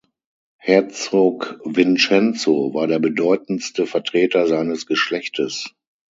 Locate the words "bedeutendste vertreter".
2.97-4.47